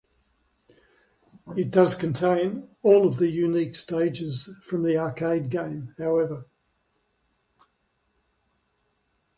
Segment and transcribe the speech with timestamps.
[1.55, 6.47] It does contain all of the unique stages from the arcade game, however.